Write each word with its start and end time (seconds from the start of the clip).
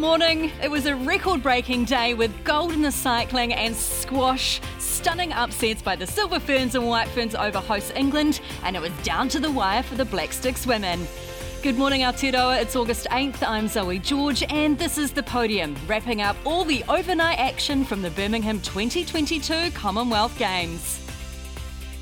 morning. 0.00 0.50
It 0.62 0.70
was 0.70 0.86
a 0.86 0.96
record 0.96 1.42
breaking 1.42 1.84
day 1.84 2.14
with 2.14 2.32
gold 2.42 2.72
in 2.72 2.80
the 2.80 2.90
cycling 2.90 3.52
and 3.52 3.76
squash, 3.76 4.58
stunning 4.78 5.30
upsets 5.30 5.82
by 5.82 5.94
the 5.94 6.06
Silver 6.06 6.40
Ferns 6.40 6.74
and 6.74 6.86
White 6.86 7.06
Ferns 7.08 7.34
over 7.34 7.58
host 7.58 7.92
England, 7.94 8.40
and 8.64 8.74
it 8.76 8.80
was 8.80 8.92
down 9.02 9.28
to 9.28 9.38
the 9.38 9.50
wire 9.50 9.82
for 9.82 9.96
the 9.96 10.06
Black 10.06 10.32
Sticks 10.32 10.66
women. 10.66 11.06
Good 11.62 11.76
morning, 11.76 12.00
Aotearoa. 12.00 12.62
It's 12.62 12.76
August 12.76 13.08
8th. 13.10 13.46
I'm 13.46 13.68
Zoe 13.68 13.98
George, 13.98 14.42
and 14.44 14.78
this 14.78 14.96
is 14.96 15.12
the 15.12 15.22
podium, 15.22 15.76
wrapping 15.86 16.22
up 16.22 16.36
all 16.46 16.64
the 16.64 16.82
overnight 16.88 17.38
action 17.38 17.84
from 17.84 18.00
the 18.00 18.10
Birmingham 18.10 18.58
2022 18.62 19.70
Commonwealth 19.72 20.36
Games. 20.38 21.09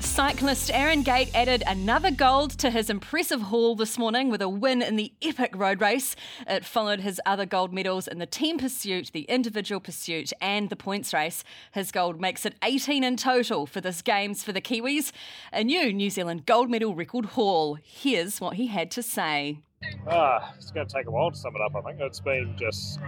Cyclist 0.01 0.71
Aaron 0.73 1.03
Gate 1.03 1.29
added 1.33 1.63
another 1.67 2.11
gold 2.11 2.51
to 2.59 2.69
his 2.69 2.89
impressive 2.89 3.41
haul 3.41 3.75
this 3.75 3.97
morning 3.97 4.29
with 4.29 4.41
a 4.41 4.49
win 4.49 4.81
in 4.81 4.95
the 4.95 5.11
epic 5.21 5.51
road 5.55 5.81
race. 5.81 6.15
It 6.47 6.65
followed 6.65 7.01
his 7.01 7.21
other 7.25 7.45
gold 7.45 7.73
medals 7.73 8.07
in 8.07 8.17
the 8.17 8.25
team 8.25 8.57
pursuit, 8.57 9.11
the 9.13 9.23
individual 9.23 9.79
pursuit, 9.79 10.31
and 10.41 10.69
the 10.69 10.75
points 10.75 11.13
race. 11.13 11.43
His 11.73 11.91
gold 11.91 12.19
makes 12.19 12.45
it 12.45 12.55
18 12.63 13.03
in 13.03 13.17
total 13.17 13.65
for 13.65 13.81
this 13.81 14.01
Games 14.01 14.43
for 14.43 14.51
the 14.51 14.61
Kiwis. 14.61 15.11
A 15.51 15.63
new 15.63 15.91
New 15.91 16.09
Zealand 16.09 16.45
gold 16.45 16.69
medal 16.69 16.95
record 16.95 17.25
haul. 17.25 17.77
Here's 17.81 18.39
what 18.39 18.55
he 18.55 18.67
had 18.67 18.91
to 18.91 19.03
say. 19.03 19.59
Ah, 20.07 20.53
it's 20.57 20.71
going 20.71 20.87
to 20.87 20.93
take 20.93 21.07
a 21.07 21.11
while 21.11 21.31
to 21.31 21.37
sum 21.37 21.55
it 21.55 21.61
up. 21.61 21.75
I 21.75 21.81
think 21.81 22.01
it's 22.01 22.19
been 22.19 22.55
just, 22.57 22.99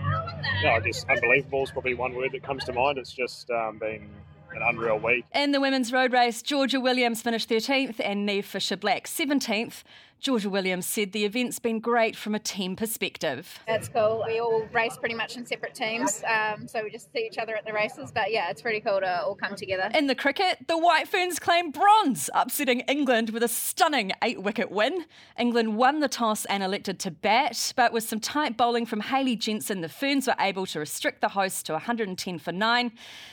yeah, 0.63 0.73
I 0.73 0.80
guess 0.80 1.05
unbelievable 1.10 1.63
is 1.63 1.71
probably 1.71 1.94
one 1.94 2.16
word 2.16 2.32
that 2.34 2.44
comes 2.44 2.63
to 2.66 2.73
mind. 2.73 2.98
It's 2.98 3.12
just 3.12 3.49
um, 3.49 3.77
been 3.77 4.10
an 4.55 4.62
unreal 4.62 5.00
week. 5.00 5.26
In 5.34 5.52
the 5.52 5.62
women's 5.62 5.91
road 5.91 6.14
race, 6.14 6.41
Georgia 6.41 6.80
Williams 6.80 7.22
finished 7.22 7.50
13th 7.50 8.00
and 8.00 8.28
Niamh 8.28 8.44
Fisher 8.44 8.77
Black 8.77 9.08
17th. 9.08 9.84
Georgia 10.21 10.52
Williams 10.52 10.85
said 10.85 11.13
the 11.13 11.25
event's 11.25 11.57
been 11.57 11.80
great 11.80 12.16
from 12.16 12.35
a 12.35 12.39
team 12.39 12.75
perspective. 12.75 13.57
That's 13.66 13.89
cool. 13.89 14.23
We 14.27 14.40
all 14.40 14.68
race 14.71 14.96
pretty 14.96 15.15
much 15.15 15.35
in 15.35 15.48
separate 15.48 15.73
teams, 15.73 16.21
um, 16.27 16.68
so 16.68 16.84
we 16.84 16.91
just 16.91 17.12
see 17.12 17.26
each 17.26 17.40
other 17.40 17.55
at 17.55 17.65
the 17.65 17.73
races. 17.73 18.12
But 18.13 18.31
yeah, 18.31 18.51
it's 18.51 18.62
pretty 18.62 18.81
cool 18.81 18.99
to 18.99 19.23
all 19.23 19.34
come 19.34 19.55
together. 19.55 19.90
In 19.96 20.05
the 20.05 20.13
cricket, 20.13 20.68
the 20.68 20.77
White 20.77 21.07
Ferns 21.07 21.40
claim 21.40 21.71
bronze, 21.71 22.29
upsetting 22.35 22.81
England 22.81 23.31
with 23.31 23.41
a 23.41 23.48
stunning 23.48 24.12
eight 24.23 24.43
wicket 24.43 24.70
win. 24.70 25.05
England 25.40 25.76
won 25.76 26.01
the 26.01 26.07
toss 26.07 26.46
and 26.46 26.62
elected 26.62 26.99
to 26.99 27.09
bat, 27.09 27.74
but 27.76 27.91
with 27.91 28.03
some 28.03 28.20
tight 28.20 28.55
bowling 28.55 28.85
from 28.85 28.99
Hayley 28.99 29.35
Jensen, 29.35 29.81
the 29.81 29.90
Ferns 29.90 30.27
were 30.27 30.35
able 30.40 30.68
to 30.68 30.77
restrict 30.77 31.21
the 31.21 31.29
hosts 31.29 31.63
to 31.63 31.74
110 31.74 32.37
for 32.37 32.51
nine. 32.51 32.91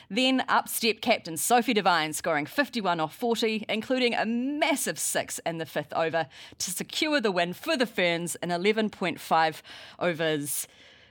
Then 0.09 0.43
up 0.49 0.71
stepped 0.71 1.03
captain 1.03 1.37
Sophie 1.37 1.75
Devine, 1.75 2.15
scoring 2.15 2.47
51 2.47 2.99
off 2.99 3.15
40, 3.15 3.67
including 3.69 4.15
a 4.15 4.25
massive 4.25 4.99
six 4.99 5.39
in 5.45 5.59
the 5.59 5.67
fifth 5.67 5.93
over 5.93 6.27
to 6.57 6.78
secure 6.79 7.21
the 7.21 7.33
win 7.33 7.53
for 7.53 7.77
the 7.77 7.87
Ferns 7.87 8.37
in 8.37 8.51
11.5 8.51 9.63
overs. 9.99 10.69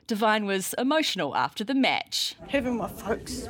Devine 0.08 0.46
was 0.46 0.74
emotional 0.78 1.36
after 1.36 1.66
the 1.66 1.76
match. 1.76 2.36
Having 2.48 2.78
my 2.78 2.88
folks 2.88 3.50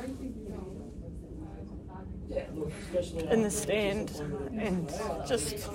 in 3.30 3.42
the 3.42 3.50
stand 3.50 4.10
and 4.58 4.90
just 5.28 5.70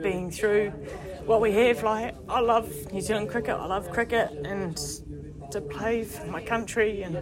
being 0.00 0.30
through 0.30 0.70
what 1.24 1.40
we 1.40 1.50
have. 1.50 1.82
Like, 1.82 2.14
I 2.28 2.38
love 2.38 2.92
New 2.92 3.00
Zealand 3.00 3.28
cricket, 3.28 3.56
I 3.56 3.66
love 3.66 3.90
cricket, 3.90 4.30
and 4.44 4.76
to 5.50 5.60
play 5.60 6.04
for 6.04 6.26
my 6.26 6.42
country 6.42 7.02
and 7.02 7.16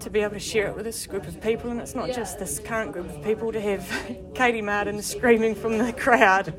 to 0.00 0.10
be 0.10 0.20
able 0.20 0.34
to 0.34 0.40
share 0.40 0.66
it 0.66 0.74
with 0.74 0.84
this 0.84 1.06
group 1.06 1.26
of 1.26 1.40
people, 1.40 1.70
and 1.70 1.80
it's 1.80 1.94
not 1.94 2.10
just 2.10 2.38
this 2.38 2.58
current 2.58 2.92
group 2.92 3.08
of 3.08 3.22
people, 3.22 3.52
to 3.52 3.60
have 3.60 3.86
Katie 4.34 4.62
Martin 4.62 5.02
screaming 5.02 5.54
from 5.54 5.78
the 5.78 5.92
crowd, 5.92 6.54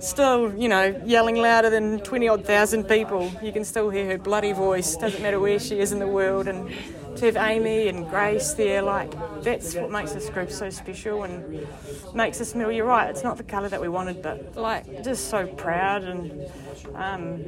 still, 0.00 0.54
you 0.54 0.68
know, 0.68 1.00
yelling 1.04 1.36
louder 1.36 1.70
than 1.70 2.00
20 2.00 2.28
odd 2.28 2.44
thousand 2.44 2.84
people. 2.84 3.32
You 3.42 3.52
can 3.52 3.64
still 3.64 3.90
hear 3.90 4.06
her 4.06 4.18
bloody 4.18 4.52
voice, 4.52 4.96
doesn't 4.96 5.22
matter 5.22 5.40
where 5.40 5.58
she 5.58 5.80
is 5.80 5.92
in 5.92 5.98
the 5.98 6.06
world. 6.06 6.48
And 6.48 6.70
to 7.16 7.26
have 7.26 7.36
Amy 7.36 7.88
and 7.88 8.08
Grace 8.08 8.52
there, 8.52 8.82
like, 8.82 9.12
that's 9.42 9.74
what 9.74 9.90
makes 9.90 10.12
this 10.12 10.28
group 10.28 10.50
so 10.50 10.70
special 10.70 11.24
and 11.24 11.66
makes 12.14 12.40
us 12.40 12.52
feel, 12.52 12.70
you're 12.70 12.86
right, 12.86 13.10
it's 13.10 13.24
not 13.24 13.36
the 13.36 13.42
colour 13.42 13.68
that 13.68 13.80
we 13.80 13.88
wanted, 13.88 14.22
but 14.22 14.56
like, 14.56 15.02
just 15.02 15.28
so 15.28 15.46
proud 15.46 16.04
and, 16.04 16.50
um, 16.94 17.44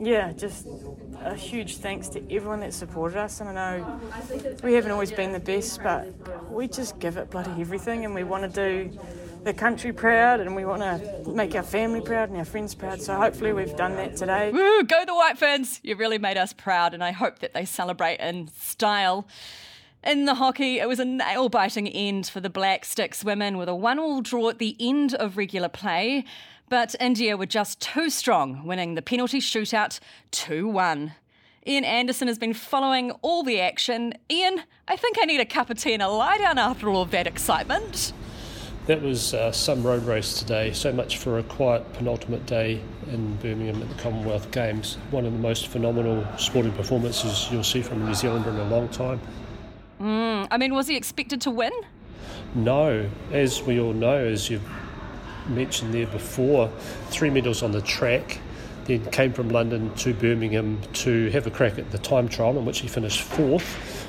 yeah, 0.00 0.32
just 0.32 0.66
a 1.20 1.34
huge 1.34 1.78
thanks 1.78 2.08
to 2.10 2.22
everyone 2.32 2.60
that 2.60 2.72
supported 2.72 3.18
us. 3.18 3.40
And 3.40 3.50
I 3.50 3.78
know 3.78 4.00
we 4.62 4.74
haven't 4.74 4.90
always 4.90 5.12
been 5.12 5.32
the 5.32 5.40
best, 5.40 5.82
but 5.82 6.50
we 6.50 6.68
just 6.68 6.98
give 6.98 7.16
it 7.16 7.30
bloody 7.30 7.60
everything 7.60 8.04
and 8.04 8.14
we 8.14 8.24
want 8.24 8.52
to 8.52 8.88
do 8.88 8.98
the 9.44 9.54
country 9.54 9.92
proud 9.92 10.40
and 10.40 10.54
we 10.54 10.64
want 10.64 10.82
to 10.82 11.30
make 11.30 11.54
our 11.54 11.62
family 11.62 12.00
proud 12.00 12.28
and 12.28 12.38
our 12.38 12.44
friends 12.44 12.74
proud. 12.74 13.00
So 13.00 13.16
hopefully 13.16 13.52
we've 13.52 13.76
done 13.76 13.96
that 13.96 14.16
today. 14.16 14.50
Woo, 14.52 14.82
go 14.84 15.04
the 15.04 15.14
White 15.14 15.38
Ferns! 15.38 15.80
You 15.82 15.96
really 15.96 16.18
made 16.18 16.36
us 16.36 16.52
proud, 16.52 16.94
and 16.94 17.02
I 17.02 17.12
hope 17.12 17.38
that 17.40 17.54
they 17.54 17.64
celebrate 17.64 18.20
in 18.20 18.50
style. 18.58 19.26
In 20.04 20.26
the 20.26 20.34
hockey, 20.34 20.78
it 20.78 20.86
was 20.86 21.00
a 21.00 21.04
nail 21.04 21.48
biting 21.48 21.88
end 21.88 22.28
for 22.28 22.40
the 22.40 22.50
Black 22.50 22.84
Sticks 22.84 23.24
women 23.24 23.58
with 23.58 23.68
a 23.68 23.74
one 23.74 23.98
all 23.98 24.20
draw 24.20 24.48
at 24.48 24.58
the 24.58 24.76
end 24.78 25.14
of 25.14 25.36
regular 25.36 25.68
play. 25.68 26.24
But 26.68 26.94
India 27.00 27.36
were 27.36 27.46
just 27.46 27.80
too 27.80 28.10
strong, 28.10 28.66
winning 28.66 28.94
the 28.94 29.02
penalty 29.02 29.40
shootout 29.40 30.00
2 30.32 30.68
1. 30.68 31.12
Ian 31.66 31.84
Anderson 31.84 32.28
has 32.28 32.38
been 32.38 32.54
following 32.54 33.10
all 33.22 33.42
the 33.42 33.60
action. 33.60 34.14
Ian, 34.30 34.62
I 34.86 34.96
think 34.96 35.16
I 35.20 35.24
need 35.24 35.40
a 35.40 35.46
cup 35.46 35.70
of 35.70 35.78
tea 35.78 35.94
and 35.94 36.02
a 36.02 36.08
lie 36.08 36.38
down 36.38 36.58
after 36.58 36.88
all 36.88 37.02
of 37.02 37.10
that 37.10 37.26
excitement. 37.26 38.12
That 38.86 39.02
was 39.02 39.34
uh, 39.34 39.52
some 39.52 39.82
road 39.82 40.04
race 40.04 40.38
today. 40.38 40.72
So 40.72 40.92
much 40.92 41.18
for 41.18 41.38
a 41.38 41.42
quiet 41.42 41.90
penultimate 41.94 42.46
day 42.46 42.80
in 43.10 43.36
Birmingham 43.36 43.82
at 43.82 43.88
the 43.88 44.02
Commonwealth 44.02 44.50
Games. 44.50 44.96
One 45.10 45.26
of 45.26 45.32
the 45.32 45.38
most 45.38 45.66
phenomenal 45.68 46.26
sporting 46.38 46.72
performances 46.72 47.48
you'll 47.50 47.64
see 47.64 47.82
from 47.82 48.02
a 48.02 48.06
New 48.06 48.14
Zealander 48.14 48.50
in 48.50 48.56
a 48.56 48.68
long 48.68 48.88
time. 48.88 49.20
Mm, 50.00 50.48
I 50.50 50.56
mean, 50.56 50.74
was 50.74 50.86
he 50.86 50.96
expected 50.96 51.42
to 51.42 51.50
win? 51.50 51.72
No, 52.54 53.10
as 53.30 53.62
we 53.62 53.78
all 53.78 53.92
know, 53.92 54.16
as 54.16 54.48
you've 54.48 54.62
mentioned 55.48 55.94
there 55.94 56.06
before, 56.06 56.70
three 57.08 57.30
medals 57.30 57.62
on 57.62 57.72
the 57.72 57.82
track, 57.82 58.40
then 58.84 59.04
came 59.10 59.32
from 59.32 59.50
London 59.50 59.94
to 59.96 60.14
Birmingham 60.14 60.80
to 60.94 61.28
have 61.30 61.46
a 61.46 61.50
crack 61.50 61.78
at 61.78 61.90
the 61.90 61.98
time 61.98 62.28
trial, 62.28 62.56
in 62.58 62.64
which 62.64 62.80
he 62.80 62.88
finished 62.88 63.20
fourth, 63.20 63.66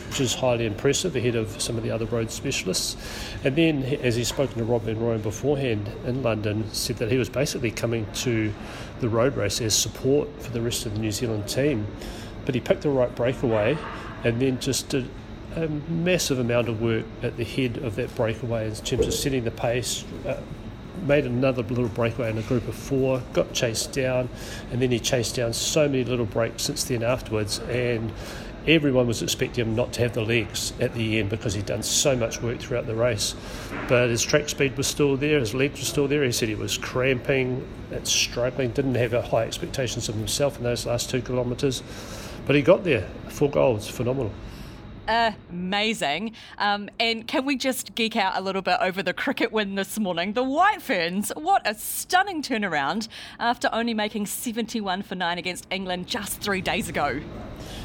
which 0.07 0.21
is 0.21 0.33
highly 0.33 0.65
impressive 0.65 1.15
ahead 1.15 1.35
of 1.35 1.61
some 1.61 1.77
of 1.77 1.83
the 1.83 1.91
other 1.91 2.05
road 2.05 2.31
specialists. 2.31 2.95
And 3.43 3.55
then, 3.55 3.83
as 3.83 4.15
he's 4.15 4.29
spoken 4.29 4.57
to 4.57 4.63
Rob 4.63 4.83
Van 4.83 4.95
Rooyen 4.95 5.21
beforehand 5.21 5.91
in 6.05 6.23
London, 6.23 6.63
said 6.71 6.95
that 6.97 7.11
he 7.11 7.17
was 7.17 7.29
basically 7.29 7.71
coming 7.71 8.07
to 8.15 8.53
the 9.01 9.09
road 9.09 9.35
race 9.35 9.59
as 9.61 9.75
support 9.75 10.29
for 10.41 10.51
the 10.51 10.61
rest 10.61 10.85
of 10.85 10.93
the 10.93 10.99
New 10.99 11.11
Zealand 11.11 11.47
team. 11.47 11.85
But 12.45 12.55
he 12.55 12.61
picked 12.61 12.81
the 12.81 12.89
right 12.89 13.13
breakaway 13.15 13.77
and 14.23 14.41
then 14.41 14.59
just 14.59 14.89
did 14.89 15.09
a 15.55 15.67
massive 15.67 16.39
amount 16.39 16.69
of 16.69 16.81
work 16.81 17.05
at 17.21 17.37
the 17.37 17.43
head 17.43 17.77
of 17.77 17.95
that 17.95 18.15
breakaway 18.15 18.67
in 18.67 18.75
terms 18.75 19.07
of 19.07 19.13
setting 19.13 19.43
the 19.43 19.51
pace, 19.51 20.05
uh, 20.25 20.37
made 21.03 21.25
another 21.25 21.63
little 21.63 21.87
breakaway 21.87 22.29
in 22.29 22.37
a 22.37 22.41
group 22.43 22.67
of 22.67 22.75
four, 22.75 23.21
got 23.33 23.53
chased 23.53 23.91
down, 23.91 24.29
and 24.71 24.81
then 24.81 24.91
he 24.91 24.99
chased 24.99 25.35
down 25.35 25.53
so 25.53 25.87
many 25.87 26.03
little 26.03 26.25
breaks 26.25 26.63
since 26.63 26.83
then 26.83 27.03
afterwards. 27.03 27.59
And 27.59 28.11
everyone 28.67 29.07
was 29.07 29.21
expecting 29.21 29.65
him 29.65 29.75
not 29.75 29.93
to 29.93 30.01
have 30.01 30.13
the 30.13 30.21
legs 30.21 30.73
at 30.79 30.93
the 30.93 31.19
end 31.19 31.29
because 31.29 31.53
he'd 31.53 31.65
done 31.65 31.83
so 31.83 32.15
much 32.15 32.41
work 32.41 32.59
throughout 32.59 32.85
the 32.85 32.95
race. 32.95 33.35
But 33.87 34.09
his 34.09 34.21
track 34.21 34.49
speed 34.49 34.77
was 34.77 34.87
still 34.87 35.17
there, 35.17 35.39
his 35.39 35.53
legs 35.53 35.79
were 35.79 35.85
still 35.85 36.07
there. 36.07 36.23
He 36.23 36.31
said 36.31 36.49
he 36.49 36.55
was 36.55 36.77
cramping, 36.77 37.65
it's 37.91 38.11
struggling, 38.11 38.71
didn't 38.71 38.95
have 38.95 39.11
high 39.11 39.45
expectations 39.45 40.09
of 40.09 40.15
himself 40.15 40.57
in 40.57 40.63
those 40.63 40.85
last 40.85 41.09
two 41.09 41.21
kilometres. 41.21 41.81
But 42.45 42.55
he 42.55 42.61
got 42.61 42.83
there. 42.83 43.07
Four 43.29 43.49
goals, 43.49 43.87
phenomenal 43.87 44.31
amazing. 45.09 46.33
Um, 46.57 46.89
and 46.99 47.27
can 47.27 47.45
we 47.45 47.55
just 47.55 47.95
geek 47.95 48.15
out 48.15 48.37
a 48.37 48.41
little 48.41 48.61
bit 48.61 48.77
over 48.79 49.01
the 49.01 49.13
cricket 49.13 49.51
win 49.51 49.75
this 49.75 49.97
morning? 49.97 50.33
The 50.33 50.43
White 50.43 50.81
Ferns, 50.81 51.31
what 51.35 51.67
a 51.67 51.73
stunning 51.73 52.41
turnaround 52.41 53.07
after 53.39 53.69
only 53.73 53.93
making 53.93 54.27
71 54.27 55.01
for 55.01 55.15
9 55.15 55.37
against 55.37 55.67
England 55.71 56.07
just 56.07 56.41
three 56.41 56.61
days 56.61 56.89
ago. 56.89 57.21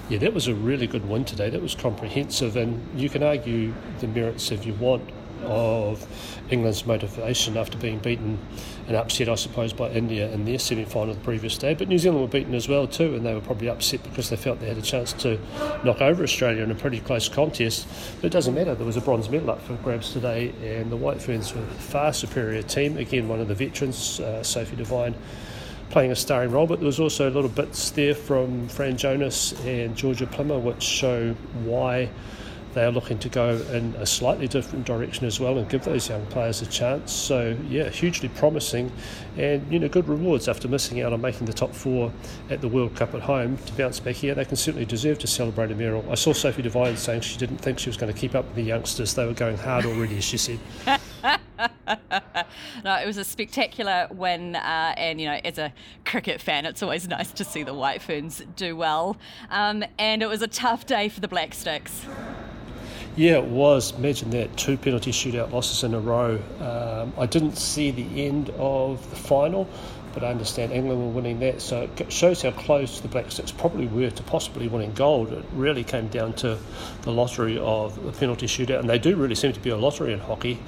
Yeah, 0.09 0.19
that 0.19 0.35
was 0.35 0.49
a 0.49 0.55
really 0.55 0.87
good 0.87 1.09
win 1.09 1.25
today. 1.25 1.49
That 1.49 1.63
was 1.63 1.75
comprehensive, 1.75 2.57
and 2.57 2.81
you 2.99 3.09
can 3.09 3.23
argue 3.23 3.73
the 4.01 4.09
merits 4.09 4.53
if 4.53 4.67
you 4.67 4.75
want 4.75 5.03
of 5.47 6.07
England's 6.51 6.87
motivation 6.87 7.57
after 7.57 7.79
being 7.79 7.99
beaten 7.99 8.39
and 8.87 8.97
upset, 8.97 9.29
I 9.29 9.35
suppose, 9.35 9.73
by 9.73 9.91
India 9.91 10.31
in 10.33 10.45
their 10.45 10.59
semi 10.59 10.85
final 10.85 11.15
the 11.15 11.21
previous 11.21 11.57
day. 11.57 11.75
But 11.75 11.89
New 11.89 11.99
Zealand 11.99 12.21
were 12.21 12.29
beaten 12.29 12.55
as 12.55 12.69
well, 12.69 12.87
too, 12.87 13.15
and 13.15 13.25
they 13.25 13.35
were 13.35 13.41
probably 13.41 13.69
upset 13.69 14.03
because 14.03 14.31
they 14.31 14.37
felt 14.37 14.61
they 14.61 14.69
had 14.69 14.79
a 14.79 14.83
chance 14.83 15.13
to 15.15 15.39
knock 15.85 16.01
over 16.01 16.23
Australia 16.23 16.63
in 16.63 16.71
a 16.71 16.75
pretty 16.75 17.01
close 17.01 17.29
contest. 17.29 17.87
But 18.17 18.27
it 18.27 18.33
doesn't 18.33 18.55
matter, 18.55 18.75
there 18.75 18.87
was 18.87 18.97
a 18.97 19.01
bronze 19.01 19.29
medal 19.31 19.51
up 19.51 19.63
for 19.63 19.75
grabs 19.77 20.13
today, 20.13 20.53
and 20.63 20.91
the 20.91 20.97
White 20.97 21.23
Ferns 21.23 21.55
were 21.55 21.63
a 21.63 21.67
far 21.67 22.13
superior 22.13 22.63
team. 22.63 22.97
Again, 22.99 23.29
one 23.29 23.41
of 23.41 23.49
the 23.49 23.55
veterans, 23.55 24.21
uh, 24.21 24.43
Sophie 24.43 24.77
Devine 24.77 25.15
playing 25.91 26.11
a 26.11 26.17
starring 26.17 26.51
role, 26.51 26.67
but 26.67 26.81
there 26.81 26.87
was 26.87 26.99
also 26.99 27.31
little 27.31 27.49
bits 27.49 27.91
there 27.91 28.15
from 28.15 28.67
Fran 28.69 28.97
Jonas 28.97 29.53
and 29.65 29.95
Georgia 29.97 30.27
Plimmer 30.27 30.59
which 30.59 30.83
show 30.83 31.35
why 31.63 32.11
they 32.75 32.85
are 32.85 32.91
looking 32.91 33.19
to 33.21 33.29
go 33.29 33.57
in 33.73 33.95
a 33.99 34.07
slightly 34.07 34.49
different 34.49 34.85
direction 34.85 35.27
as 35.27 35.41
well 35.41 35.59
and 35.59 35.69
give 35.69 35.85
those 35.85 36.09
young 36.09 36.25
players 36.27 36.61
a 36.61 36.67
chance. 36.67 37.13
So 37.13 37.57
yeah, 37.69 37.89
hugely 37.89 38.29
promising, 38.29 38.93
and 39.37 39.65
you 39.73 39.79
know 39.79 39.89
good 39.89 40.09
rewards 40.09 40.49
after 40.49 40.69
missing 40.69 41.01
out 41.01 41.13
on 41.13 41.21
making 41.21 41.47
the 41.47 41.53
top 41.53 41.73
four 41.73 42.13
at 42.51 42.61
the 42.61 42.69
World 42.69 42.95
Cup 42.97 43.15
at 43.15 43.23
home 43.23 43.57
to 43.59 43.73
bounce 43.75 44.01
back 44.01 44.17
here. 44.17 44.35
They 44.35 44.45
can 44.45 44.57
certainly 44.57 44.87
deserve 44.87 45.19
to 45.21 45.27
celebrate 45.27 45.71
a 45.71 45.75
medal. 45.75 46.05
I 46.11 46.17
saw 46.17 46.33
Sophie 46.33 46.63
Devine 46.63 46.97
saying 46.97 47.23
she 47.23 47.39
didn't 47.39 47.59
think 47.59 47.79
she 47.79 47.89
was 47.89 47.97
going 47.97 48.13
to 48.13 48.19
keep 48.19 48.35
up 48.35 48.45
with 48.47 48.57
the 48.57 48.63
youngsters. 48.63 49.15
They 49.15 49.27
were 49.27 49.35
going 49.35 49.57
hard 49.57 49.87
already, 49.87 50.19
as 50.19 50.25
she 50.25 50.37
said. 50.37 50.59
no, 52.85 52.95
it 52.97 53.07
was 53.07 53.17
a 53.17 53.25
spectacular 53.25 54.09
win, 54.11 54.57
uh, 54.57 54.95
and 54.97 55.21
you 55.21 55.27
know, 55.27 55.39
as 55.45 55.59
a 55.59 55.73
cricket 56.05 56.41
fan, 56.41 56.67
it's 56.67 56.83
always 56.83 57.09
nice 57.09 57.33
to 57.33 57.45
see 57.45 57.63
the 57.63 57.75
White 57.75 58.03
Ferns 58.03 58.43
do 58.57 58.77
well. 58.77 59.17
Um, 59.51 59.85
and 59.99 60.23
it 60.23 60.29
was 60.29 60.43
a 60.43 60.49
tough 60.49 60.87
day 60.87 61.09
for 61.09 61.21
the 61.21 61.29
Black 61.29 61.55
Sticks. 61.55 62.07
Yeah, 63.17 63.35
it 63.35 63.45
was. 63.45 63.93
Imagine 63.93 64.31
that 64.31 64.57
two 64.57 64.77
penalty 64.77 65.13
shootout 65.13 65.53
losses 65.53 65.85
in 65.85 65.95
a 65.95 66.01
row. 66.01 66.41
Um, 66.61 67.13
I 67.17 67.27
didn't 67.27 67.57
see 67.57 67.93
the 67.93 68.27
end 68.27 68.51
of 68.59 69.09
the 69.11 69.15
final, 69.15 69.69
but 70.13 70.25
I 70.25 70.29
understand 70.31 70.73
England 70.73 71.01
were 71.01 71.13
winning 71.13 71.39
that. 71.39 71.61
So 71.61 71.89
it 71.97 72.13
shows 72.13 72.43
how 72.43 72.51
close 72.51 73.01
the 73.01 73.07
Black 73.07 73.31
Sticks 73.31 73.53
probably 73.53 73.87
were 73.87 74.11
to 74.11 74.23
possibly 74.25 74.67
winning 74.67 74.93
gold. 74.95 75.33
It 75.33 75.45
really 75.53 75.85
came 75.85 76.09
down 76.09 76.33
to 76.35 76.59
the 77.03 77.13
lottery 77.13 77.57
of 77.57 78.03
the 78.05 78.11
penalty 78.11 78.47
shootout, 78.47 78.81
and 78.81 78.91
they 78.91 78.99
do 78.99 79.15
really 79.15 79.37
seem 79.37 79.53
to 79.53 79.61
be 79.61 79.71
a 79.71 79.77
lottery 79.77 80.13
in 80.13 80.19
hockey 80.19 80.59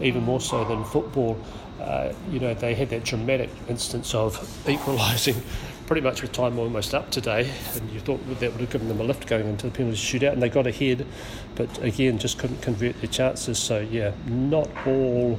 even 0.00 0.24
more 0.24 0.40
so 0.40 0.64
than 0.64 0.82
football. 0.84 1.38
Uh, 1.80 2.12
you 2.30 2.40
know, 2.40 2.54
they 2.54 2.74
had 2.74 2.90
that 2.90 3.04
dramatic 3.04 3.50
instance 3.68 4.14
of 4.14 4.68
equalising 4.68 5.40
pretty 5.86 6.00
much 6.00 6.22
with 6.22 6.32
time 6.32 6.58
almost 6.58 6.94
up 6.94 7.10
today, 7.10 7.50
and 7.74 7.90
you 7.90 8.00
thought 8.00 8.18
that 8.40 8.52
would 8.52 8.60
have 8.60 8.70
given 8.70 8.88
them 8.88 9.00
a 9.00 9.04
lift 9.04 9.26
going 9.26 9.46
into 9.46 9.66
the 9.66 9.72
penalty 9.72 9.96
shootout, 9.96 10.32
and 10.32 10.42
they 10.42 10.48
got 10.48 10.66
ahead, 10.66 11.06
but 11.54 11.82
again, 11.82 12.18
just 12.18 12.38
couldn't 12.38 12.62
convert 12.62 13.00
their 13.00 13.10
chances. 13.10 13.58
So, 13.58 13.80
yeah, 13.80 14.12
not 14.26 14.68
all 14.86 15.38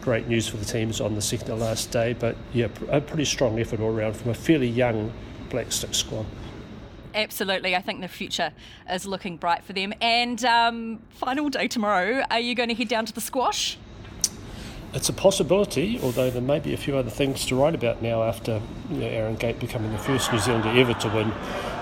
great 0.00 0.28
news 0.28 0.48
for 0.48 0.56
the 0.56 0.64
teams 0.64 1.00
on 1.00 1.14
the 1.14 1.22
second 1.22 1.46
to 1.46 1.54
last 1.54 1.90
day, 1.90 2.12
but 2.12 2.36
yeah, 2.52 2.68
a 2.88 3.00
pretty 3.00 3.24
strong 3.24 3.58
effort 3.58 3.80
all 3.80 3.90
around 3.90 4.14
from 4.14 4.30
a 4.30 4.34
fairly 4.34 4.68
young 4.68 5.12
Black 5.50 5.72
Stick 5.72 5.94
squad. 5.94 6.26
Absolutely. 7.14 7.74
I 7.74 7.80
think 7.80 8.02
the 8.02 8.08
future 8.08 8.52
is 8.90 9.06
looking 9.06 9.38
bright 9.38 9.64
for 9.64 9.72
them. 9.72 9.94
And 10.02 10.44
um, 10.44 11.00
final 11.08 11.48
day 11.48 11.66
tomorrow, 11.66 12.22
are 12.30 12.40
you 12.40 12.54
going 12.54 12.68
to 12.68 12.74
head 12.74 12.88
down 12.88 13.06
to 13.06 13.12
the 13.12 13.22
squash? 13.22 13.78
It's 14.96 15.10
a 15.10 15.12
possibility, 15.12 16.00
although 16.02 16.30
there 16.30 16.40
may 16.40 16.58
be 16.58 16.72
a 16.72 16.76
few 16.78 16.96
other 16.96 17.10
things 17.10 17.44
to 17.46 17.54
write 17.54 17.74
about 17.74 18.00
now 18.00 18.22
after 18.22 18.62
you 18.88 18.96
know, 18.96 19.06
Aaron 19.06 19.34
Gate 19.34 19.60
becoming 19.60 19.92
the 19.92 19.98
first 19.98 20.32
New 20.32 20.38
Zealander 20.38 20.70
ever 20.70 20.94
to 20.94 21.08
win 21.10 21.32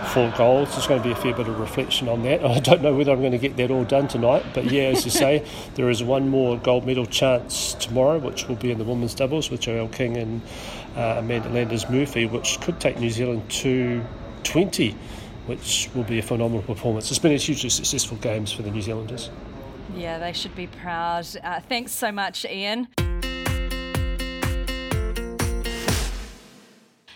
four 0.09 0.35
goals. 0.37 0.73
There's 0.73 0.89
going 0.89 1.01
to 1.01 1.09
be 1.09 1.13
a 1.13 1.17
fair 1.17 1.33
bit 1.33 1.47
of 1.47 1.61
reflection 1.61 2.09
on 2.09 2.25
that. 2.25 2.45
I 2.45 2.59
don't 2.59 2.83
know 2.83 2.93
whether 2.93 3.13
I'm 3.13 3.21
going 3.21 3.31
to 3.31 3.39
get 3.39 3.57
that 3.59 3.71
all 3.71 3.85
done 3.85 4.09
tonight, 4.09 4.45
but 4.53 4.65
yeah, 4.65 4.87
as 4.87 5.05
you 5.05 5.11
say, 5.13 5.47
there 5.77 5.89
is 5.91 6.03
one 6.03 6.29
more 6.29 6.59
gold 6.59 6.87
medal 6.87 7.07
chance 7.07 7.75
tomorrow, 7.75 8.19
which 8.19 8.49
will 8.49 8.57
be 8.57 8.73
in 8.73 8.79
the 8.79 8.85
women's 8.85 9.15
doubles 9.15 9.49
with 9.49 9.61
Joelle 9.61 9.93
King 9.93 10.17
and 10.17 10.43
uh, 10.97 11.19
Amanda 11.19 11.51
Landers 11.51 11.89
Murphy, 11.89 12.27
which 12.27 12.61
could 12.63 12.81
take 12.81 12.99
New 12.99 13.11
Zealand 13.11 13.49
to 13.49 14.05
20, 14.43 14.91
which 15.47 15.89
will 15.95 16.03
be 16.03 16.19
a 16.19 16.23
phenomenal 16.23 16.63
performance. 16.63 17.13
It's 17.13 17.21
been 17.21 17.31
a 17.31 17.37
hugely 17.37 17.71
successful 17.71 18.17
games 18.17 18.51
for 18.51 18.63
the 18.63 18.73
New 18.73 18.83
Zealanders. 18.83 19.31
Yeah, 19.95 20.19
they 20.19 20.33
should 20.33 20.57
be 20.57 20.67
proud. 20.67 21.29
Uh, 21.45 21.61
thanks 21.61 21.93
so 21.93 22.11
much, 22.11 22.45
Ian. 22.45 22.89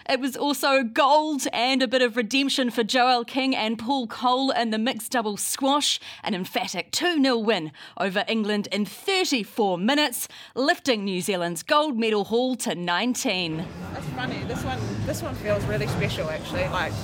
It 0.09 0.21
was 0.21 0.39
also 0.39 0.85
gold 0.85 1.47
and 1.53 1.83
a 1.83 1.87
bit 1.87 2.01
of 2.01 2.17
redemption 2.17 2.71
for 2.71 2.83
Joelle 2.83 3.27
King 3.27 3.55
and 3.55 3.79
Paul 3.79 4.07
Coll 4.07 4.51
in 4.53 4.71
the 4.71 4.79
mixed 4.79 5.13
double 5.13 5.37
squash, 5.37 6.01
an 6.25 6.35
emphatic 6.35 6.91
2 6.93 7.23
0 7.23 7.37
win 7.37 7.73
over 7.99 8.25
England 8.27 8.69
in 8.73 8.87
34 8.87 9.77
minutes, 9.77 10.27
lifting 10.55 11.05
New 11.05 11.21
Zealand's 11.21 11.63
gold 11.63 11.99
medal 11.99 12.25
haul 12.25 12.57
to 12.57 12.75
19. 12.75 13.67
That's 13.93 14.07
funny. 14.07 14.43
This 14.45 14.65
one, 14.65 14.81
this 15.05 15.23
one 15.23 15.35
feels 15.35 15.63
really 15.65 15.89
special, 15.89 16.31
actually. 16.31 16.67
Like, 16.69 16.95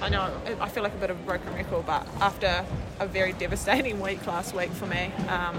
I 0.00 0.08
know 0.08 0.32
I 0.60 0.68
feel 0.68 0.84
like 0.84 0.94
a 0.94 0.98
bit 0.98 1.10
of 1.10 1.18
a 1.18 1.24
broken 1.24 1.52
record, 1.52 1.84
but 1.84 2.06
after 2.20 2.64
a 3.00 3.08
very 3.08 3.32
devastating 3.32 3.98
week 4.08 4.24
last 4.24 4.54
week 4.54 4.70
for 4.70 4.86
me, 4.86 5.10
um, 5.28 5.56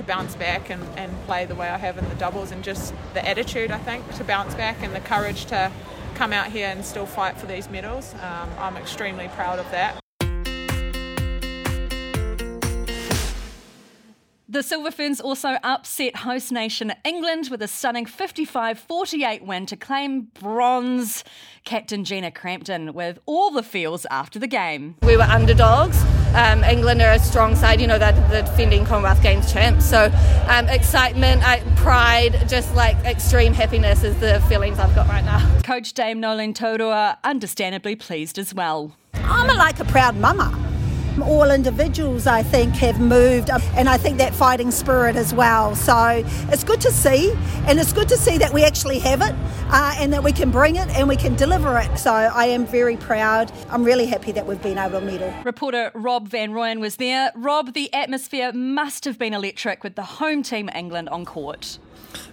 to 0.00 0.06
bounce 0.06 0.34
back 0.34 0.70
and, 0.70 0.82
and 0.96 1.12
play 1.26 1.44
the 1.44 1.54
way 1.54 1.68
I 1.68 1.76
have 1.76 1.98
in 1.98 2.08
the 2.08 2.14
doubles 2.14 2.50
and 2.50 2.64
just 2.64 2.94
the 3.12 3.26
attitude, 3.26 3.70
I 3.70 3.78
think, 3.78 4.10
to 4.14 4.24
bounce 4.24 4.54
back 4.54 4.82
and 4.82 4.94
the 4.94 5.00
courage 5.00 5.44
to 5.46 5.70
come 6.14 6.32
out 6.32 6.46
here 6.46 6.68
and 6.68 6.84
still 6.84 7.06
fight 7.06 7.36
for 7.36 7.46
these 7.46 7.68
medals. 7.68 8.14
Um, 8.14 8.50
I'm 8.58 8.76
extremely 8.76 9.28
proud 9.28 9.58
of 9.58 9.70
that. 9.70 9.99
The 14.60 14.64
Silver 14.64 14.90
Ferns 14.90 15.22
also 15.22 15.56
upset 15.62 16.16
host 16.16 16.52
nation 16.52 16.92
England 17.02 17.48
with 17.50 17.62
a 17.62 17.66
stunning 17.66 18.04
55 18.04 18.78
48 18.78 19.42
win 19.42 19.64
to 19.64 19.74
claim 19.74 20.28
bronze. 20.38 21.24
Captain 21.64 22.04
Gina 22.04 22.30
Crampton 22.30 22.92
with 22.92 23.18
all 23.24 23.50
the 23.50 23.62
feels 23.62 24.04
after 24.10 24.38
the 24.38 24.46
game. 24.46 24.96
We 25.02 25.16
were 25.16 25.22
underdogs. 25.22 26.04
Um, 26.34 26.62
England 26.62 27.00
are 27.00 27.12
a 27.12 27.18
strong 27.18 27.56
side, 27.56 27.80
you 27.80 27.86
know, 27.86 27.98
they're 27.98 28.12
the 28.12 28.42
defending 28.42 28.84
Commonwealth 28.84 29.22
Games 29.22 29.50
champs. 29.50 29.86
So, 29.86 30.12
um, 30.46 30.68
excitement, 30.68 31.42
uh, 31.42 31.60
pride, 31.76 32.46
just 32.46 32.74
like 32.74 32.96
extreme 33.06 33.54
happiness 33.54 34.04
is 34.04 34.20
the 34.20 34.42
feelings 34.42 34.78
I've 34.78 34.94
got 34.94 35.08
right 35.08 35.24
now. 35.24 35.58
Coach 35.62 35.94
Dame 35.94 36.20
Noeline 36.20 36.52
Taurua, 36.52 37.16
understandably 37.24 37.96
pleased 37.96 38.38
as 38.38 38.52
well. 38.52 38.94
I'm 39.14 39.56
like 39.56 39.80
a 39.80 39.86
proud 39.86 40.16
mama 40.16 40.59
all 41.22 41.50
individuals, 41.50 42.26
I 42.26 42.42
think, 42.42 42.74
have 42.76 43.00
moved, 43.00 43.50
um, 43.50 43.62
and 43.74 43.88
I 43.88 43.96
think 43.96 44.18
that 44.18 44.34
fighting 44.34 44.70
spirit 44.70 45.16
as 45.16 45.32
well. 45.32 45.74
So 45.74 46.22
it's 46.48 46.64
good 46.64 46.80
to 46.82 46.90
see, 46.90 47.32
and 47.66 47.78
it's 47.78 47.92
good 47.92 48.08
to 48.08 48.16
see 48.16 48.38
that 48.38 48.52
we 48.52 48.64
actually 48.64 48.98
have 49.00 49.22
it 49.22 49.34
uh, 49.70 49.94
and 49.98 50.12
that 50.12 50.22
we 50.22 50.32
can 50.32 50.50
bring 50.50 50.76
it 50.76 50.88
and 50.90 51.08
we 51.08 51.16
can 51.16 51.34
deliver 51.36 51.78
it. 51.78 51.98
So 51.98 52.12
I 52.12 52.46
am 52.46 52.66
very 52.66 52.96
proud. 52.96 53.52
I'm 53.70 53.84
really 53.84 54.06
happy 54.06 54.32
that 54.32 54.46
we've 54.46 54.62
been 54.62 54.78
able 54.78 55.00
to 55.00 55.06
medal. 55.06 55.32
Reporter 55.44 55.90
Rob 55.94 56.28
Van 56.28 56.52
Rooyen 56.52 56.80
was 56.80 56.96
there. 56.96 57.32
Rob, 57.34 57.72
the 57.72 57.92
atmosphere 57.92 58.52
must 58.52 59.04
have 59.04 59.18
been 59.18 59.34
electric 59.34 59.84
with 59.84 59.94
the 59.94 60.02
home 60.02 60.42
team 60.42 60.68
England 60.74 61.08
on 61.08 61.24
court. 61.24 61.78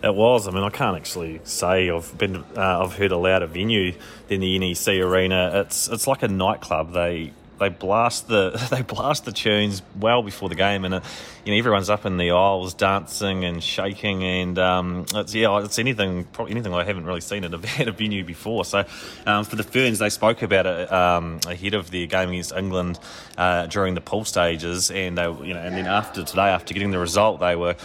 It 0.03 0.13
was. 0.13 0.47
I 0.47 0.51
mean, 0.51 0.63
I 0.63 0.69
can't 0.69 0.95
actually 0.95 1.41
say 1.43 1.89
I've 1.89 2.17
been. 2.17 2.37
Uh, 2.55 2.83
I've 2.83 2.93
heard 2.93 3.11
a 3.11 3.17
louder 3.17 3.47
venue 3.47 3.93
than 4.27 4.39
the 4.39 4.57
NEC 4.59 4.87
Arena. 4.87 5.51
It's 5.61 5.87
it's 5.87 6.07
like 6.07 6.23
a 6.23 6.27
nightclub. 6.27 6.93
They 6.93 7.33
they 7.59 7.69
blast 7.69 8.27
the 8.27 8.51
they 8.71 8.81
blast 8.81 9.25
the 9.25 9.31
tunes 9.31 9.81
well 9.99 10.23
before 10.23 10.49
the 10.49 10.55
game, 10.55 10.85
and 10.85 10.95
uh, 10.95 11.01
you 11.45 11.53
know 11.53 11.57
everyone's 11.57 11.89
up 11.89 12.05
in 12.05 12.17
the 12.17 12.31
aisles 12.31 12.73
dancing 12.73 13.45
and 13.45 13.63
shaking, 13.63 14.23
and 14.23 14.59
um, 14.59 15.05
it's 15.13 15.33
yeah, 15.33 15.63
it's 15.63 15.79
anything 15.79 16.25
probably 16.25 16.51
anything 16.51 16.73
I 16.73 16.83
haven't 16.83 17.05
really 17.05 17.21
seen 17.21 17.43
at 17.43 17.53
a, 17.53 17.59
at 17.79 17.87
a 17.87 17.91
venue 17.91 18.23
before. 18.23 18.65
So 18.65 18.85
um, 19.25 19.43
for 19.43 19.55
the 19.55 19.63
Ferns, 19.63 19.99
they 19.99 20.09
spoke 20.09 20.41
about 20.41 20.65
it 20.65 20.91
um, 20.91 21.39
ahead 21.47 21.73
of 21.73 21.91
the 21.91 22.07
game 22.07 22.29
against 22.29 22.53
England 22.53 22.99
uh, 23.37 23.67
during 23.67 23.93
the 23.95 24.01
pool 24.01 24.25
stages, 24.25 24.91
and 24.91 25.17
they 25.17 25.23
you 25.23 25.53
know, 25.53 25.61
and 25.61 25.75
then 25.75 25.87
after 25.87 26.23
today, 26.23 26.49
after 26.49 26.73
getting 26.73 26.91
the 26.91 26.99
result, 26.99 27.39
they 27.39 27.55
were 27.55 27.75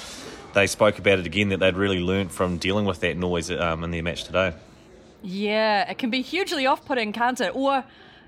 they 0.55 0.67
spoke 0.67 0.99
about 0.99 1.19
it 1.19 1.27
again 1.27 1.49
that 1.49 1.61
they'd 1.61 1.77
really 1.77 2.01
learnt 2.01 2.31
from 2.31 2.59
dealing 2.59 2.85
with 2.85 3.01
that 3.01 3.17
noise 3.17 3.51
um, 3.51 3.85
in 3.85 3.91
their 3.91 4.03
match 4.03 4.25
today. 4.25 4.53
Yeah, 5.23 5.89
it 5.89 5.99
can 5.99 6.11
be 6.11 6.21
hugely 6.21 6.67
off-putting, 6.67 7.13
can't 7.13 7.41
it? 7.41 7.55
Or 7.55 7.85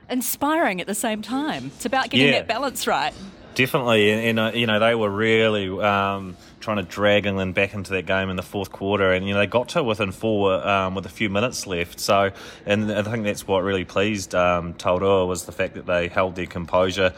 inspiring 0.08 0.80
at 0.80 0.86
the 0.86 0.94
same 0.94 1.22
time. 1.22 1.72
It's 1.76 1.86
about 1.86 2.10
getting 2.10 2.28
yeah. 2.28 2.40
that 2.40 2.48
balance 2.48 2.86
right. 2.86 3.14
Definitely, 3.54 4.10
and, 4.10 4.20
and 4.20 4.40
uh, 4.40 4.58
you 4.58 4.66
know 4.66 4.80
they 4.80 4.96
were 4.96 5.10
really 5.10 5.68
um, 5.80 6.36
trying 6.58 6.78
to 6.78 6.82
drag 6.82 7.26
England 7.26 7.54
back 7.54 7.72
into 7.72 7.92
that 7.92 8.04
game 8.04 8.28
in 8.28 8.36
the 8.36 8.42
fourth 8.42 8.72
quarter, 8.72 9.12
and 9.12 9.26
you 9.26 9.32
know 9.32 9.38
they 9.38 9.46
got 9.46 9.68
to 9.70 9.84
within 9.84 10.10
four 10.10 10.66
um, 10.66 10.96
with 10.96 11.06
a 11.06 11.10
few 11.10 11.30
minutes 11.30 11.66
left. 11.66 12.00
So, 12.00 12.32
and 12.66 12.90
I 12.90 13.02
think 13.02 13.24
that's 13.24 13.46
what 13.46 13.62
really 13.62 13.84
pleased 13.84 14.34
um, 14.34 14.74
Taurua 14.74 15.28
was 15.28 15.44
the 15.44 15.52
fact 15.52 15.74
that 15.74 15.86
they 15.86 16.08
held 16.08 16.34
their 16.34 16.46
composure. 16.46 17.12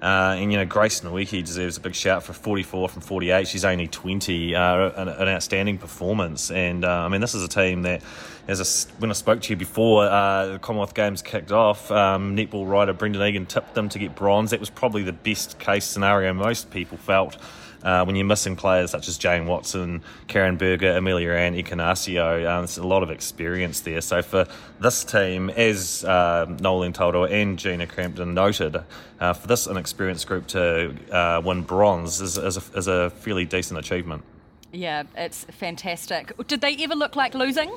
Uh, 0.00 0.36
and 0.38 0.52
you 0.52 0.58
know, 0.58 0.66
Grace 0.66 1.00
Nweke 1.00 1.42
deserves 1.44 1.78
a 1.78 1.80
big 1.80 1.94
shout 1.94 2.22
for 2.22 2.34
44 2.34 2.90
from 2.90 3.00
48. 3.00 3.48
She's 3.48 3.64
only 3.64 3.88
20, 3.88 4.54
uh, 4.54 4.90
an, 4.90 5.08
an, 5.08 5.28
outstanding 5.28 5.78
performance. 5.78 6.50
And 6.50 6.84
uh, 6.84 6.90
I 6.90 7.08
mean, 7.08 7.22
this 7.22 7.34
is 7.34 7.42
a 7.42 7.48
team 7.48 7.82
that, 7.82 8.02
as 8.46 8.60
a, 8.60 8.92
when 8.98 9.10
I 9.10 9.14
spoke 9.14 9.40
to 9.40 9.50
you 9.50 9.56
before 9.56 10.04
uh, 10.04 10.46
the 10.46 10.58
Commonwealth 10.58 10.94
Games 10.94 11.22
kicked 11.22 11.50
off, 11.50 11.90
um, 11.90 12.36
netball 12.36 12.68
rider 12.68 12.92
Brendan 12.92 13.22
Egan 13.22 13.46
tipped 13.46 13.74
them 13.74 13.88
to 13.88 13.98
get 13.98 14.14
bronze. 14.14 14.50
That 14.50 14.60
was 14.60 14.70
probably 14.70 15.02
the 15.02 15.14
best 15.14 15.58
case 15.58 15.86
scenario 15.86 16.34
most 16.34 16.70
people 16.70 16.98
felt 16.98 17.38
uh, 17.86 18.04
when 18.04 18.16
you're 18.16 18.26
missing 18.26 18.56
players 18.56 18.90
such 18.90 19.06
as 19.06 19.16
Jane 19.16 19.46
Watson, 19.46 20.02
Karin 20.26 20.56
Burger, 20.56 20.96
Amelia 20.96 21.30
Ann, 21.30 21.54
Ekenasio, 21.54 22.38
um, 22.40 22.62
there's 22.62 22.78
a 22.78 22.86
lot 22.86 23.04
of 23.04 23.10
experience 23.10 23.80
there. 23.80 24.00
So 24.00 24.22
for 24.22 24.48
this 24.80 25.04
team, 25.04 25.50
as 25.50 26.04
uh, 26.04 26.46
Noeline 26.60 26.92
Taurua 26.92 27.30
and 27.30 27.56
Gina 27.56 27.86
Crampton 27.86 28.34
noted, 28.34 28.76
uh, 29.20 29.32
for 29.32 29.46
this 29.46 29.68
inexperienced 29.68 30.26
group 30.26 30.48
to 30.48 30.94
uh, 31.12 31.40
win 31.44 31.62
bronze 31.62 32.20
is, 32.20 32.36
is, 32.36 32.56
a, 32.56 32.76
is 32.76 32.88
a 32.88 33.10
fairly 33.10 33.44
decent 33.44 33.78
achievement. 33.78 34.24
Yeah, 34.72 35.04
it's 35.16 35.44
fantastic. 35.44 36.32
Did 36.48 36.60
they 36.60 36.76
ever 36.82 36.96
look 36.96 37.14
like 37.14 37.34
losing? 37.34 37.70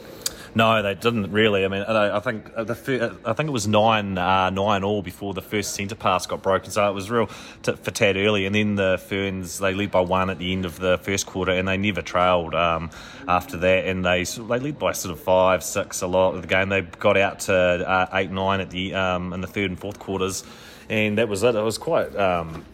No, 0.55 0.81
they 0.81 0.95
didn't 0.95 1.31
really. 1.31 1.63
I 1.63 1.67
mean, 1.67 1.83
I 1.83 2.19
think 2.19 2.53
the 2.55 2.75
fir- 2.75 3.15
I 3.23 3.33
think 3.33 3.49
it 3.49 3.51
was 3.51 3.67
nine 3.67 4.17
uh, 4.17 4.49
nine 4.49 4.83
all 4.83 5.01
before 5.01 5.33
the 5.33 5.41
first 5.41 5.75
centre 5.75 5.95
pass 5.95 6.25
got 6.25 6.41
broken. 6.41 6.71
So 6.71 6.89
it 6.89 6.93
was 6.93 7.09
real 7.11 7.27
t- 7.61 7.73
for 7.73 7.91
Tad 7.91 8.17
early, 8.17 8.45
and 8.45 8.55
then 8.55 8.75
the 8.75 8.97
Ferns 9.07 9.59
they 9.59 9.73
lead 9.73 9.91
by 9.91 10.01
one 10.01 10.29
at 10.29 10.39
the 10.39 10.51
end 10.51 10.65
of 10.65 10.79
the 10.79 10.97
first 10.97 11.25
quarter, 11.25 11.51
and 11.51 11.67
they 11.67 11.77
never 11.77 12.01
trailed 12.01 12.55
um, 12.55 12.89
after 13.27 13.57
that. 13.57 13.85
And 13.85 14.03
they 14.03 14.23
they 14.23 14.59
led 14.59 14.79
by 14.79 14.93
sort 14.93 15.13
of 15.13 15.19
five 15.19 15.63
six 15.63 16.01
a 16.01 16.07
lot 16.07 16.35
of 16.35 16.41
the 16.41 16.47
game. 16.47 16.69
They 16.69 16.81
got 16.81 17.17
out 17.17 17.41
to 17.41 17.53
uh, 17.53 18.07
eight 18.13 18.31
nine 18.31 18.59
at 18.59 18.71
the 18.71 18.95
um, 18.95 19.33
in 19.33 19.41
the 19.41 19.47
third 19.47 19.69
and 19.69 19.79
fourth 19.79 19.99
quarters, 19.99 20.43
and 20.89 21.17
that 21.17 21.29
was 21.29 21.43
it. 21.43 21.55
It 21.55 21.61
was 21.61 21.77
quite. 21.77 22.15
Um, 22.15 22.65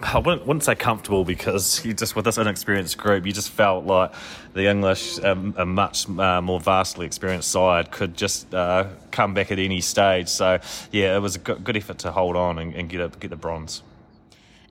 I 0.14 0.18
wouldn't, 0.18 0.46
wouldn't, 0.46 0.64
say 0.64 0.74
comfortable 0.74 1.24
because 1.24 1.84
you 1.84 1.92
just 1.92 2.16
with 2.16 2.24
this 2.24 2.38
inexperienced 2.38 2.96
group, 2.96 3.26
you 3.26 3.32
just 3.32 3.50
felt 3.50 3.84
like 3.84 4.12
the 4.54 4.66
English, 4.66 5.18
um, 5.20 5.54
a 5.58 5.66
much 5.66 6.08
uh, 6.08 6.40
more 6.40 6.58
vastly 6.58 7.04
experienced 7.04 7.50
side, 7.50 7.90
could 7.90 8.16
just 8.16 8.54
uh, 8.54 8.86
come 9.10 9.34
back 9.34 9.52
at 9.52 9.58
any 9.58 9.80
stage. 9.80 10.28
So 10.28 10.58
yeah, 10.90 11.16
it 11.16 11.20
was 11.20 11.36
a 11.36 11.38
good, 11.38 11.76
effort 11.76 11.98
to 11.98 12.12
hold 12.12 12.36
on 12.36 12.58
and, 12.58 12.74
and 12.74 12.88
get 12.88 13.00
a, 13.00 13.08
get 13.08 13.28
the 13.28 13.36
bronze. 13.36 13.82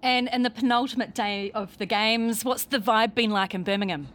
And 0.02 0.30
in 0.32 0.44
the 0.44 0.50
penultimate 0.50 1.14
day 1.14 1.52
of 1.52 1.78
the 1.78 1.86
games, 1.86 2.44
what's 2.44 2.64
the 2.64 2.80
vibe 2.80 3.14
been 3.14 3.32
like 3.32 3.54
in 3.54 3.64
Birmingham? 3.64 4.08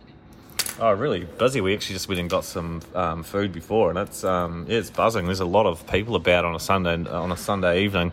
Oh, 0.81 0.93
really 0.93 1.21
busy. 1.21 1.61
We 1.61 1.75
actually 1.75 1.95
just 1.95 2.09
went 2.09 2.21
and 2.21 2.29
got 2.29 2.45
some 2.45 2.81
um, 2.97 3.23
food 3.23 3.53
before, 3.53 3.91
and 3.91 3.99
it's 3.99 4.25
um, 4.25 4.67
yeah, 4.69 4.79
it's 4.79 4.91
buzzing. 4.91 5.27
There's 5.27 5.39
a 5.39 5.45
lot 5.45 5.67
of 5.67 5.87
people 5.87 6.17
about 6.17 6.45
on 6.45 6.57
a 6.57 6.59
Sunday 6.59 7.09
on 7.09 7.31
a 7.31 7.37
Sunday 7.37 7.85
evening. 7.85 8.13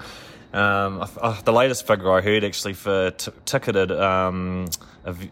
Um, 0.54 1.08
uh, 1.22 1.42
the 1.42 1.54
latest 1.54 1.88
figure 1.88 2.12
I 2.12 2.20
heard 2.20 2.44
actually 2.44 2.74
for 2.74 3.12
t- 3.12 3.32
ticketed 3.46 3.90
um, 3.90 4.68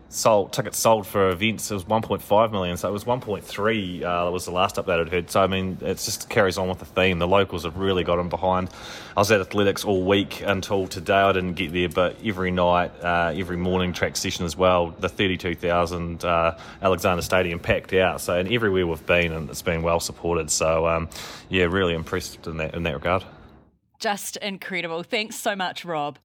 sold 0.08 0.54
tickets 0.54 0.78
sold 0.78 1.06
for 1.06 1.30
events 1.30 1.70
it 1.70 1.74
was 1.74 1.84
1.5 1.84 2.52
million. 2.52 2.78
So 2.78 2.88
it 2.88 2.92
was 2.94 3.04
1.3 3.04 4.02
uh, 4.02 4.26
that 4.26 4.32
was 4.32 4.46
the 4.46 4.52
last 4.52 4.78
update 4.78 5.02
I'd 5.02 5.10
heard. 5.10 5.30
So 5.30 5.42
I 5.42 5.48
mean, 5.48 5.78
it 5.82 5.98
just 5.98 6.30
carries 6.30 6.58
on 6.58 6.70
with 6.70 6.80
the 6.80 6.86
theme. 6.86 7.20
The 7.20 7.28
locals 7.28 7.66
have 7.66 7.76
really 7.76 8.06
got 8.06 8.16
them 8.16 8.30
behind. 8.30 8.70
I 9.18 9.20
was 9.20 9.30
at 9.32 9.42
athletics 9.42 9.84
all 9.84 10.04
week 10.04 10.42
until 10.42 10.88
today. 10.88 11.14
I 11.14 11.34
didn't 11.34 11.56
get 11.56 11.74
there, 11.74 11.90
but 11.90 12.16
every 12.24 12.52
night, 12.52 12.92
uh, 13.04 13.34
every 13.36 13.58
morning 13.58 13.92
track 13.92 14.16
session 14.16 14.46
as 14.46 14.56
well. 14.56 14.92
The 15.00 15.10
32,000 15.10 16.24
uh, 16.24 16.58
Alexander 16.82 17.22
Stadium 17.22 17.60
packed 17.60 17.92
out. 17.94 18.22
So 18.22 18.38
and 18.38 18.50
everywhere 18.50 18.88
we've 18.88 19.06
been, 19.06 19.34
and 19.34 19.50
it's 19.50 19.62
been 19.62 19.82
well 19.82 20.00
supported. 20.00 20.50
So 20.50 20.88
um, 20.88 21.10
yeah, 21.50 21.66
really 21.66 21.94
impressed 21.94 22.48
in 22.48 22.56
that 22.58 22.74
in 22.74 22.84
that 22.84 22.94
regard. 22.94 23.26
Just 24.00 24.38
incredible. 24.38 25.04
Thanks 25.04 25.36
so 25.36 25.56
much, 25.56 25.84
Rob. 25.84 26.18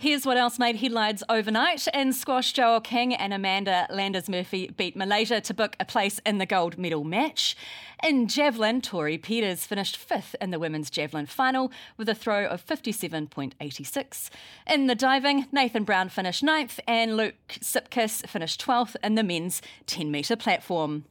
Here's 0.00 0.24
what 0.24 0.38
else 0.38 0.58
made 0.58 0.76
headlines 0.76 1.22
overnight. 1.28 1.86
In 1.92 2.14
squash, 2.14 2.54
Joelle 2.54 2.82
King 2.82 3.14
and 3.14 3.34
Amanda 3.34 3.86
Landers 3.90 4.30
Murphy 4.30 4.70
beat 4.74 4.96
Malaysia 4.96 5.42
to 5.42 5.52
book 5.52 5.76
a 5.78 5.84
place 5.84 6.20
in 6.24 6.38
the 6.38 6.46
gold 6.46 6.78
medal 6.78 7.04
match. 7.04 7.54
In 8.02 8.26
javelin, 8.26 8.80
Tori 8.80 9.18
Peeters 9.18 9.66
finished 9.66 9.98
fifth 9.98 10.34
in 10.40 10.52
the 10.52 10.58
women's 10.58 10.88
javelin 10.88 11.26
final 11.26 11.70
with 11.98 12.08
a 12.08 12.14
throw 12.14 12.46
of 12.46 12.64
57.86. 12.64 14.30
In 14.66 14.86
the 14.86 14.94
diving, 14.94 15.46
Nathan 15.52 15.84
Brown 15.84 16.08
finished 16.08 16.42
ninth 16.42 16.80
and 16.88 17.14
Luke 17.14 17.34
Sipkis 17.60 18.26
finished 18.26 18.64
12th 18.64 18.96
in 19.04 19.16
the 19.16 19.22
men's 19.22 19.60
10 19.86 20.10
metre 20.10 20.36
platform. 20.36 21.04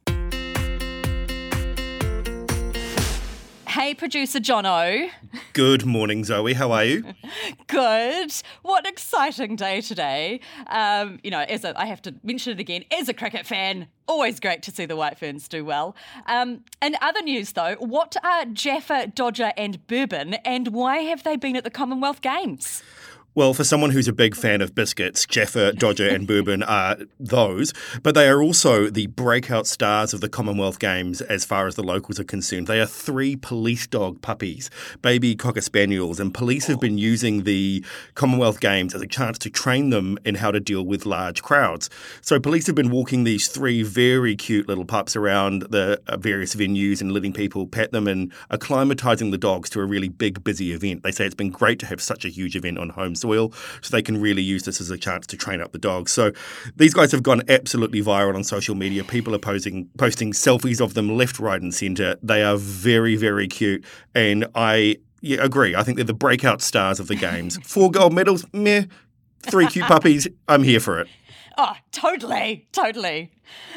Hey, 3.80 3.94
producer 3.94 4.40
Jono. 4.40 5.08
Good 5.54 5.86
morning, 5.86 6.22
Zoe. 6.22 6.52
How 6.52 6.70
are 6.70 6.84
you? 6.84 7.14
Good. 7.66 8.30
What 8.60 8.84
an 8.84 8.92
exciting 8.92 9.56
day 9.56 9.80
today. 9.80 10.40
Um, 10.66 11.18
you 11.24 11.30
know, 11.30 11.40
as 11.40 11.64
a, 11.64 11.72
I 11.80 11.86
have 11.86 12.02
to 12.02 12.14
mention 12.22 12.52
it 12.52 12.60
again, 12.60 12.84
as 12.92 13.08
a 13.08 13.14
cricket 13.14 13.46
fan, 13.46 13.88
always 14.06 14.38
great 14.38 14.62
to 14.64 14.70
see 14.70 14.84
the 14.84 14.96
White 14.96 15.18
Ferns 15.18 15.48
do 15.48 15.64
well. 15.64 15.96
Um, 16.26 16.62
in 16.82 16.94
other 17.00 17.22
news, 17.22 17.52
though, 17.52 17.76
what 17.76 18.16
are 18.22 18.44
Jaffa, 18.44 19.06
Dodger, 19.14 19.54
and 19.56 19.86
Bourbon, 19.86 20.34
and 20.44 20.68
why 20.68 20.98
have 20.98 21.22
they 21.22 21.36
been 21.36 21.56
at 21.56 21.64
the 21.64 21.70
Commonwealth 21.70 22.20
Games? 22.20 22.82
Well, 23.32 23.54
for 23.54 23.62
someone 23.62 23.90
who's 23.90 24.08
a 24.08 24.12
big 24.12 24.34
fan 24.34 24.60
of 24.60 24.74
biscuits, 24.74 25.24
Jaffa, 25.24 25.74
Dodger, 25.74 26.08
and 26.08 26.26
Bourbon 26.26 26.64
are 26.64 26.96
those, 27.20 27.72
but 28.02 28.16
they 28.16 28.28
are 28.28 28.42
also 28.42 28.90
the 28.90 29.06
breakout 29.06 29.68
stars 29.68 30.12
of 30.12 30.20
the 30.20 30.28
Commonwealth 30.28 30.80
Games 30.80 31.20
as 31.20 31.44
far 31.44 31.68
as 31.68 31.76
the 31.76 31.84
locals 31.84 32.18
are 32.18 32.24
concerned. 32.24 32.66
They 32.66 32.80
are 32.80 32.86
three 32.86 33.36
police 33.36 33.86
dog 33.86 34.20
puppies, 34.20 34.68
baby 35.00 35.36
cocker 35.36 35.60
spaniels, 35.60 36.18
and 36.18 36.34
police 36.34 36.66
have 36.66 36.80
been 36.80 36.98
using 36.98 37.44
the 37.44 37.84
Commonwealth 38.16 38.58
Games 38.58 38.96
as 38.96 39.00
a 39.00 39.06
chance 39.06 39.38
to 39.38 39.48
train 39.48 39.90
them 39.90 40.18
in 40.24 40.34
how 40.34 40.50
to 40.50 40.58
deal 40.58 40.82
with 40.82 41.06
large 41.06 41.40
crowds. 41.40 41.88
So, 42.22 42.40
police 42.40 42.66
have 42.66 42.74
been 42.74 42.90
walking 42.90 43.22
these 43.22 43.46
three 43.46 43.84
very 43.84 44.34
cute 44.34 44.66
little 44.66 44.84
pups 44.84 45.14
around 45.14 45.66
the 45.70 46.02
uh, 46.08 46.16
various 46.16 46.56
venues 46.56 47.00
and 47.00 47.12
letting 47.12 47.32
people 47.32 47.68
pet 47.68 47.92
them 47.92 48.08
and 48.08 48.32
acclimatizing 48.50 49.30
the 49.30 49.38
dogs 49.38 49.70
to 49.70 49.80
a 49.80 49.84
really 49.84 50.08
big, 50.08 50.42
busy 50.42 50.72
event. 50.72 51.04
They 51.04 51.12
say 51.12 51.26
it's 51.26 51.34
been 51.36 51.50
great 51.50 51.78
to 51.78 51.86
have 51.86 52.02
such 52.02 52.24
a 52.24 52.28
huge 52.28 52.56
event 52.56 52.76
on 52.76 52.88
home 52.88 53.14
soil, 53.20 53.52
so 53.82 53.90
they 53.96 54.02
can 54.02 54.20
really 54.20 54.42
use 54.42 54.64
this 54.64 54.80
as 54.80 54.90
a 54.90 54.98
chance 54.98 55.26
to 55.28 55.36
train 55.36 55.60
up 55.60 55.72
the 55.72 55.78
dogs. 55.78 56.12
So 56.12 56.32
these 56.76 56.94
guys 56.94 57.12
have 57.12 57.22
gone 57.22 57.42
absolutely 57.48 58.02
viral 58.02 58.34
on 58.34 58.44
social 58.44 58.74
media. 58.74 59.04
People 59.04 59.34
are 59.34 59.38
posting 59.38 59.88
posting 59.98 60.32
selfies 60.32 60.80
of 60.80 60.94
them 60.94 61.16
left, 61.16 61.38
right, 61.38 61.60
and 61.60 61.74
centre. 61.74 62.16
They 62.22 62.42
are 62.42 62.56
very, 62.56 63.16
very 63.16 63.48
cute, 63.48 63.84
and 64.14 64.46
I 64.54 64.96
yeah, 65.20 65.44
agree. 65.44 65.74
I 65.74 65.82
think 65.82 65.96
they're 65.96 66.04
the 66.04 66.14
breakout 66.14 66.62
stars 66.62 67.00
of 67.00 67.08
the 67.08 67.16
games. 67.16 67.58
Four 67.62 67.90
gold 67.90 68.14
medals, 68.14 68.44
meh. 68.52 68.84
Three 69.42 69.66
cute 69.66 69.86
puppies. 69.86 70.28
I'm 70.48 70.62
here 70.62 70.80
for 70.80 71.00
it. 71.00 71.08
Oh, 71.62 71.76
totally, 71.92 72.66
totally. 72.72 73.30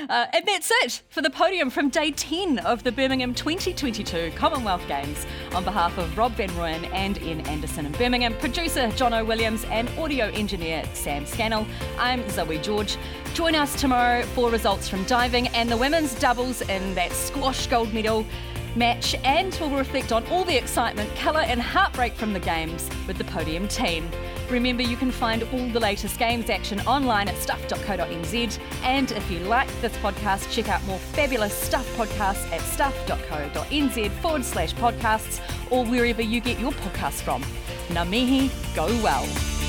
Uh, 0.08 0.28
and 0.32 0.46
that's 0.48 0.72
it 0.84 1.04
for 1.10 1.22
the 1.22 1.30
podium 1.30 1.70
from 1.70 1.90
day 1.90 2.12
10 2.12 2.60
of 2.60 2.82
the 2.84 2.94
Birmingham 2.94 3.34
2022 3.34 4.32
Commonwealth 4.38 4.88
Games. 4.88 5.26
On 5.54 5.66
behalf 5.66 5.98
of 5.98 6.18
Rob 6.18 6.32
Van 6.32 6.48
Rooyen 6.52 6.90
and 6.94 7.22
Ian 7.22 7.42
Anderson 7.42 7.86
in 7.86 7.92
Birmingham, 7.92 8.38
producer 8.38 8.88
Jono 8.92 9.28
Williams, 9.28 9.66
and 9.66 9.90
audio 10.00 10.28
engineer 10.28 10.86
Sam 10.94 11.26
Scannell, 11.26 11.68
I'm 12.00 12.26
Zoe 12.30 12.58
George. 12.60 12.96
Join 13.34 13.54
us 13.54 13.78
tomorrow 13.78 14.24
for 14.28 14.50
results 14.50 14.88
from 14.88 15.04
diving 15.04 15.50
and 15.50 15.70
the 15.70 15.76
women's 15.76 16.16
doubles 16.16 16.62
in 16.62 16.96
that 16.96 17.12
squash 17.12 17.68
gold 17.68 17.94
medal 17.94 18.26
match, 18.78 19.14
and 19.26 19.58
we'll 19.60 19.72
reflect 19.72 20.14
on 20.14 20.26
all 20.28 20.46
the 20.46 20.56
excitement, 20.56 21.14
colour, 21.18 21.42
and 21.42 21.62
heartbreak 21.62 22.14
from 22.14 22.32
the 22.32 22.40
Games 22.40 22.90
with 23.08 23.18
the 23.18 23.26
podium 23.26 23.68
team. 23.68 24.10
Remember, 24.54 24.84
you 24.84 24.96
can 24.96 25.10
find 25.10 25.42
all 25.52 25.68
the 25.70 25.80
latest 25.80 26.20
games 26.20 26.48
action 26.48 26.80
online 26.82 27.28
at 27.28 27.36
stuff.co.nz. 27.38 28.60
And 28.84 29.12
if 29.12 29.32
you 29.32 29.40
like 29.40 29.68
this 29.82 29.98
podcast, 29.98 30.52
check 30.52 30.70
out 30.70 30.84
more 30.86 31.00
fabulous 31.00 31.54
Stuff 31.54 31.88
podcasts 31.98 32.52
at 32.52 32.62
stuff.co.nz 32.62 34.12
forward 34.22 34.46
slash 34.46 34.76
podcasts 34.76 35.42
or 35.72 35.86
wherever 35.86 36.22
you 36.22 36.40
get 36.40 36.60
your 36.60 36.72
podcasts 36.72 37.22
from. 37.22 37.42
Ngā 37.90 38.08
mihi, 38.08 38.52
go 38.76 38.86
well. 39.02 39.63